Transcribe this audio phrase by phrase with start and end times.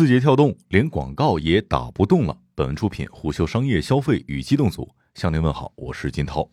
[0.00, 2.34] 字节跳动连广告也打不动了。
[2.54, 6.50] 本文出品虎嗅商业消费与机动组向您问好，我是金涛。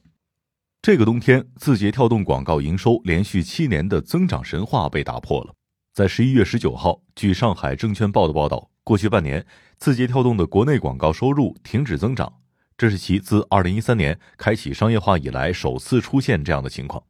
[0.81, 5.53] 这个冬天，字节跳动广告营收连续七年的增长神话被打破了。
[5.93, 9.45] 在十一月十九号，据上海证券报的报道，过去半年，
[9.77, 12.41] 字节跳动的国内广告收入停止增长，
[12.77, 17.01] 这是其自二零一三年开启商业化以来首次出现这样的情况。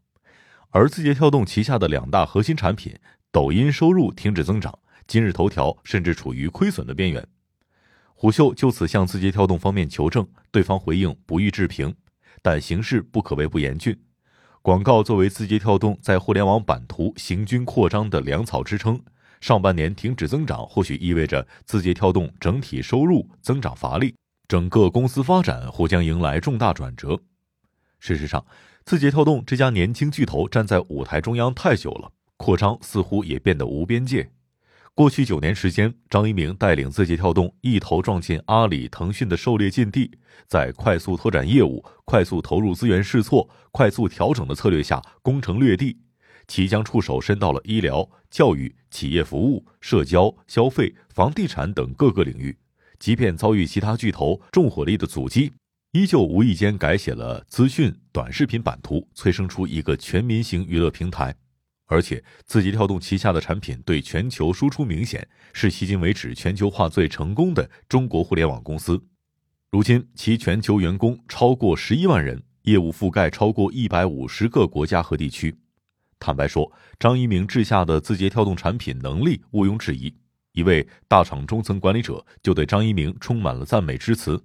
[0.70, 2.96] 而字节跳动旗下的两大核心产品，
[3.32, 4.78] 抖音收入停止增长。
[5.08, 7.26] 今日头条甚至处于亏损的边缘，
[8.14, 11.96] 虎嗅就此向字节跳动方面求证，对方回应不予置评，
[12.42, 13.98] 但形势不可谓不严峻。
[14.62, 19.02] 广告作为字节跳动在互联网版图行军扩张的粮草支撑，
[19.40, 24.14] 上半年停止增长，或许意味着字节跳动整体收入增长乏力，
[24.50, 27.18] 整个公司发展或将迎来重大转折。
[28.00, 28.46] 事实上，
[28.84, 34.30] 字节跳动这家年轻巨头站在舞台中央太久了，扩张似乎也变得无边界。
[34.98, 40.10] 过去九年时间，张一鸣带领字节跳动一头撞进阿里、腾讯的狩猎禁地，
[40.48, 46.00] 在快速拓展业务、快速投入资源试错、快速调整的策略下攻城略地，
[46.48, 52.58] 其将触手伸到了医疗、教育、企业服务、社交、消费、房地产等各个领域。
[52.98, 55.54] 即便遭遇其他巨头重火力的阻击，
[55.92, 61.36] 依旧无意间改写了资讯短视频版图，催生出一个全民型娱乐平台。
[61.88, 69.02] 而且，字节跳动旗下的产品对全球输出明显，是迄今为止全球化最成功的中国互联网公司。
[69.72, 75.56] 如今，其全球员工超过十一万人，业务覆盖超过一百五十个国家和地区。
[76.20, 80.14] 坦白说，张一鸣治下的字节跳动产品能力毋庸置疑。
[80.52, 84.44] 一位大厂中层管理者就对张一鸣充满了赞美之词。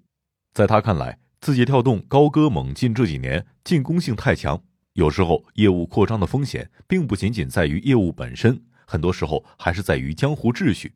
[0.53, 4.63] 在他看来，字节跳动高歌猛进这几年，进攻性太强。
[4.95, 10.93] 有时候，业务扩张的风险并不仅仅在于业务本身，很多时候还是在于江湖秩序。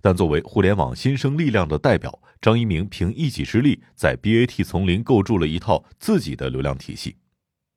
[0.00, 7.16] 但作为互联网新生力量的代表，张一鸣凭一己之力，在 BAT 丛林构筑了一套自己的流量体系。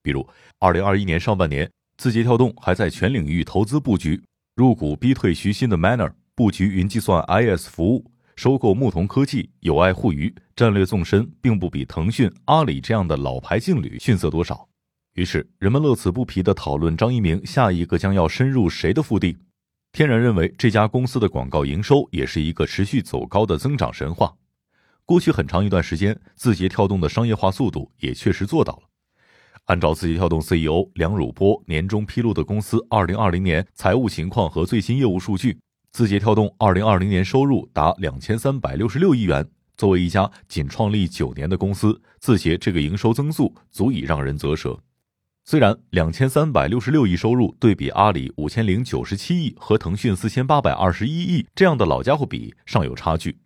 [0.02, 0.28] 比如，
[0.60, 4.22] 二零二一年上半年，字节跳动还在全领域投资布局，
[4.56, 14.70] 入股逼退徐新的 Manner，布局云计算 IS 服务，收购牧童科技、友爱互娱，战略纵深，并不比腾讯、阿里这样的老牌劲旅逊色多少。
[15.14, 19.38] 于是，人们乐此不疲地讨论张一鸣下一个将要深入谁的腹地，
[19.92, 24.34] 天然认为这家公司的广告营收也是一个持续走高的增长神话。
[25.06, 28.90] 过去很长一段时间，字节跳动的商业化速度也确实做到了。
[29.66, 35.60] 按照字节跳动 CEO 梁汝波年终披露的公司2020年财务情况和最新业务数据，
[35.92, 39.48] 字节跳动2020年收入达2366亿元。
[39.78, 44.80] 作为一家仅创立九年的公司，字节这个营收增速足以让人啧舌。
[45.46, 53.38] 虽然两千三百六十六亿收入对比阿里五千零九十七亿和腾讯四千八百二十一亿这样的老家伙比尚有差距，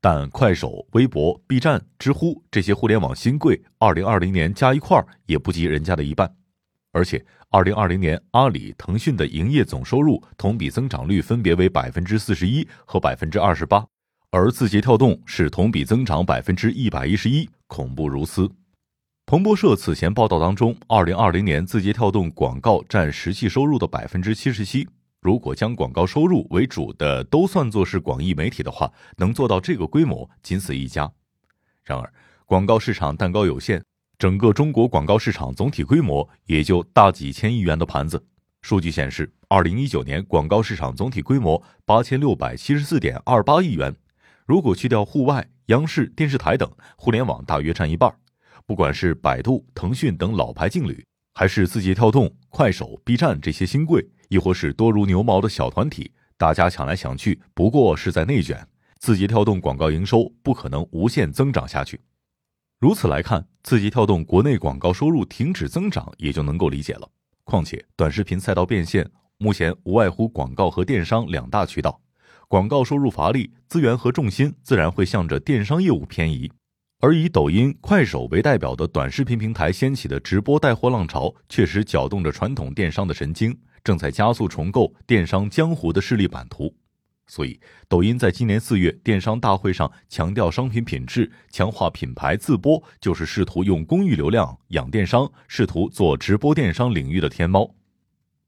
[0.00, 6.34] 但快手、微博、B 站、知乎这些互联网新贵，二零二零年加一块儿也不及人家的一半。
[6.90, 13.86] 而且，二零二零年阿里、腾讯的营业总收入同比增长率分别为百分之四十一和百分之二十八，
[14.30, 18.50] 而字节跳动是同比增长百分之一百一十一，恐怖如斯。
[19.24, 24.86] 彭博社此前报道当中，二零二零年字节跳动广告占实际收入的百分之七十七。
[25.20, 31.10] 如果将广告收入为主的都算作是广义媒体的话，能做到这个规模仅此一家。
[31.84, 32.12] 然而，
[32.44, 33.82] 广告市场蛋糕有限，
[34.18, 38.22] 整个中国广告市场总体规模也就大几千亿元的盘子。
[38.60, 43.94] 数据显示，二零一九年广告市场总体规模八千六百七十四点二八亿元。
[44.44, 48.12] 如果去掉户外、央视、电视台等，互联网大约占一半。
[48.66, 58.66] 不管是百度、腾讯等老牌劲旅，还是字节跳动、快手、B 站这些新贵，亦或是多如牛毛的小团体，大家抢来抢去，不过是在内卷。
[58.98, 62.00] 字节跳动广告营收不可能无限增长下去。
[62.78, 67.08] 如此来看，字节跳动国内广告收入停止增长也就能够理解了。
[67.44, 72.00] 况且，短视频赛道变现，目前无外乎广告和电商两大渠道，
[72.46, 76.50] 广告收入乏力，资源和重心自然会向着电商业务偏移。
[77.04, 86.72] 而以抖音、快手为代表的短视频平台掀起的直播带货浪潮，确实搅动着传统电商的神经，正在加速重构电商江湖的势力版图。
[87.26, 87.58] 所以，
[87.88, 97.74] 抖音在今年四月电商大会上强调商品品质、强化品牌自播，就是试图用公域流量养电商，试图做直播电商领域的天猫。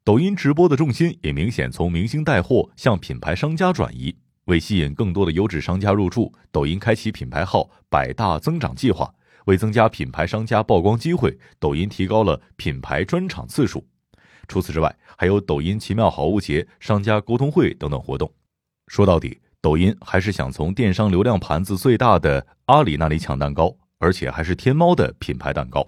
[0.05, 4.15] 抖音直播的重心也明显从明星带货向品牌商家转移。
[4.45, 9.15] 为吸引更多的优质商家入驻，抖音开启品牌号百大增长计划。
[9.47, 13.87] 为增加品牌商家曝光机会，抖音提高了品牌专场次数。
[14.49, 18.33] 除此之外，还有抖音奇妙好物节、商家沟通会等等活动。
[18.87, 25.87] 说到底，抖音还是想从电商流量盘子最大的阿里那里抢蛋糕，而且还是天猫的品牌蛋糕。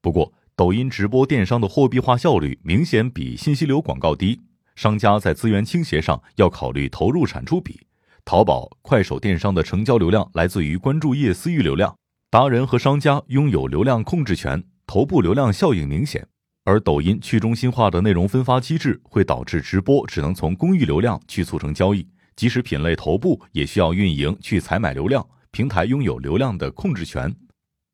[0.00, 4.40] 不过，抖音直播电商的货币化效率明显比信息流广告低，
[4.76, 7.80] 商家在资源倾斜上要考虑投入产出比。
[8.24, 11.96] 淘宝、快手电商的成交流量来自于关注页私域流量，
[12.30, 16.26] 达人和商家拥有流量控制权，头部流量效应明显。
[16.64, 22.06] 而抖音去中心化的内容分发机制会导致直播只能从公域流量去促成交易。
[22.36, 27.34] 即使品类头部也需要运营去采买流量，平台拥有流量的控制权。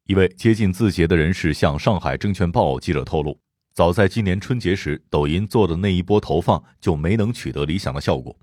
[0.06, 3.40] 一位接近字节的人士向上海证券报记者透露，
[3.74, 8.38] 早在今年春节时，抖音做的那一波投放就没能取得理想的效果。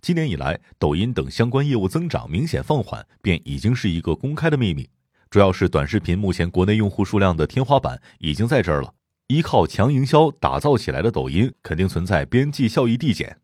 [0.00, 4.88] 今年以来，抖音等相关业务增长明显放缓，便已经是一个公开的秘密。
[5.28, 8.94] 主要是短视频目前国内用户数量的天花板已经在这儿了，
[9.26, 13.38] 依靠强营销打造起来的抖音，肯定存在边际效益递减。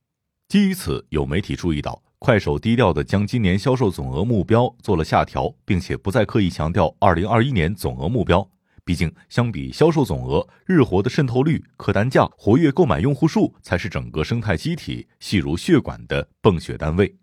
[0.48, 8.48] 基于此，有媒体注意到，快手低调的将今年销售总额目标做了下调，并且不再刻意强调二零二一年总额目标。
[8.84, 17.16] 毕竟，相比销售总额，日活的渗透率、客单价、活跃购买用户数才是整个生态机体细如血管的泵血单位。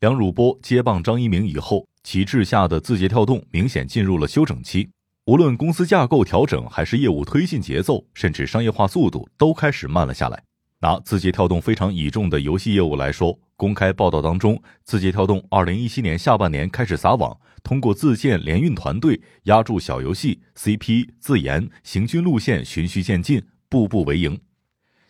[0.00, 4.88] 梁汝波接棒张一鸣以后，旗帜下的字节跳动明显进入了休整期，
[5.26, 10.42] 无论公司架构调整，还是业务推进节奏，甚至商业化速度，都开始慢了下来。
[10.80, 24.40] 拿字节跳动非常倚重的游戏业务来说，公开报道当中，字节跳动二零一七年下半年开始撒网，通过自建联运团队，压住小游戏 CP 自研行军路线，循序渐进，步步为营。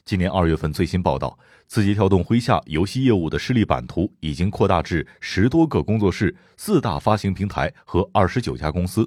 [0.03, 9.07] 今年二月份最新报道，字节跳动麾下游戏业务的势力版图已经扩大至十多个工作室、四大发行平台和二十九家公司。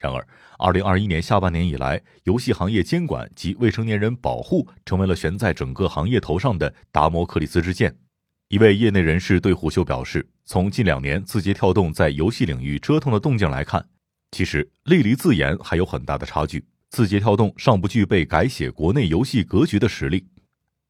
[0.00, 0.26] 然而，
[0.58, 7.96] 二零二一年下半年以来，游戏行业监管及未成年人保护成为了悬在整个行业头上的达摩克里斯之剑。
[8.48, 13.84] 一位业内人士对虎嗅表示：“从近两年字节跳动在游戏领域折腾的动静来看，
[14.32, 16.64] 其实类离自研还有很大的差距。
[16.90, 20.26] 字节跳动尚不具备改写国内游戏格局的实力。”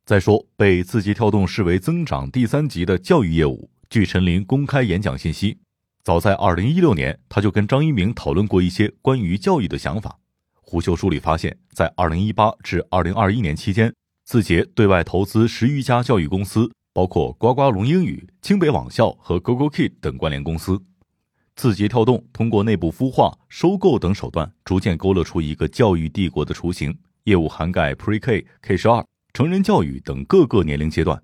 [0.05, 5.59] 再说，被字节跳动视为增长第三级的教育业务，据陈林公开演讲信息。
[6.03, 10.19] 早在二零一六年，他就跟张一鸣讨论过一些关于教育的想法。
[10.61, 20.81] 虎秀梳理发现，在二零一八至二零二一年期间，字节对外投资十余家教育公司，包括呱呱龙英语、清北网校和 GoGoKid 等关联公司。
[21.57, 31.21] 字节跳动通过内部孵化、收购等手段，逐渐勾勒出一个教育帝国的雏形，业务涵盖 Pre-K、K 十二、成人教育等各个年龄阶段。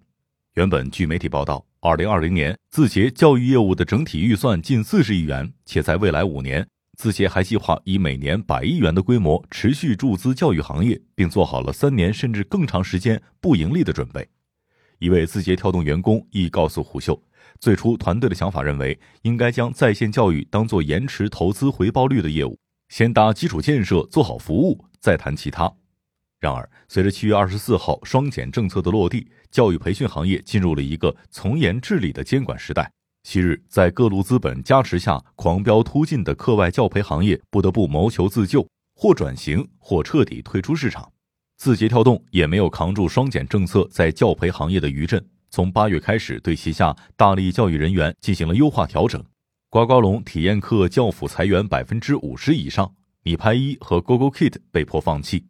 [0.55, 1.65] 原本据媒体报道。
[1.83, 6.69] 二零二零年，字节教育业务的整体预算近四十亿元，且在未来五年，
[6.99, 14.29] 字节还计划以每年百亿元的规模持续注资教育行业，并做好了三年甚至更长时间不盈利的准备。
[15.01, 17.19] 一位字节跳动员工亦告诉虎嗅，
[17.59, 22.59] 最初团队的想法认为，应该将在线教育当做延迟投资回报率的业务，
[22.91, 25.73] 先搭基础建设，做好服务，再谈其他。
[26.39, 32.93] 然而，随着七月二十四号双减政策的落地，教育培训行业进入了一个从严治理的监管时代。
[33.23, 41.11] 昔日在各路资本加持下狂飙突进的课外教培行业，不得不谋求自救，或转型，或彻底退出市场。
[41.61, 49.23] 字节跳动也没有扛住双减政策在教培行业的余震，从八月开始对旗下大力教育人员进行了优化调整。
[49.69, 52.91] 呱呱龙体验课教辅裁员百分之五十以上，
[53.25, 55.45] 米拍一和 GoGoKid 被迫放弃。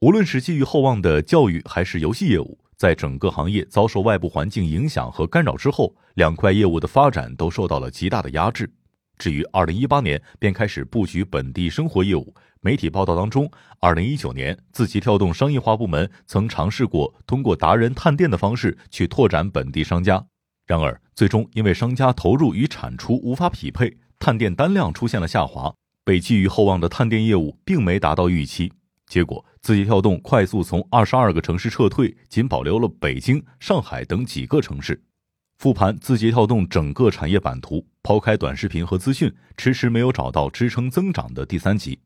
[0.00, 8.68] 无论是寄予厚望的教育还是游戏业务，在整个行业遭受外部环境影响和干扰之后，两块业务的发展都受到了极大的压制。
[9.16, 13.50] 至于二零一八年便开始布局本地生活业务，媒体报道当中，
[13.80, 20.24] 二零一九年字节跳动商业化部门曾尝试过通过达人探店的方式去拓展本地商家，
[20.64, 28.72] 然而最终因为商家投入与产出无法匹配，探店单量出现了下滑，被寄予厚望的探店业务并没达到预期。
[29.08, 35.02] 结果，字节跳动快速从二十二个城市撤退，仅保留了北京、上海等几个城市。
[35.58, 41.98] 复盘字节跳动整个产业版图，抛开短视频和资讯，迟迟没有找到支撑增长的第三级。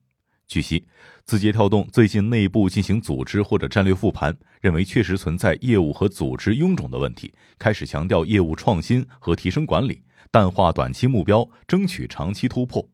[0.49, 0.87] 据悉，
[1.25, 12.89] 字节跳动最近内部进行组织或者战略复盘，认为确实存在业务和组织臃肿的问题，开始强调业务创新和提升管理，淡化短期目标，争取长期突破。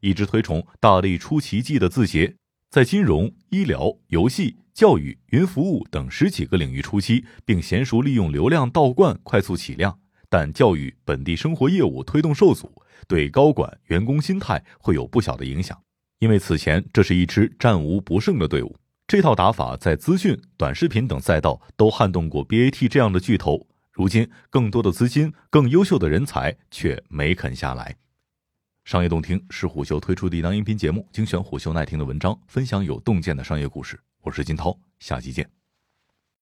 [0.00, 2.34] 一直推崇大力出奇迹的字节。
[2.70, 12.70] 在金融、医疗、游戏、教育、云服务等十几个领域出击，并娴熟利用流量倒灌快速起量，但教育本地生活业务推动受阻，
[13.06, 15.80] 对高管员工心态会有不小的影响。
[16.18, 23.66] 因为此前这是一支战无不胜的队伍，这套打法在资讯、短视频等赛道都撼动过 BAT 这样的巨头。
[23.92, 27.96] 如今，更多的资金、更优秀的人才却没肯下来。
[28.84, 33.98] 商业洞听是虎嗅推出的一档音频节目，精选虎嗅耐听的文章，分享有洞见的商业故事。
[34.22, 35.67] 我是金涛，下期见。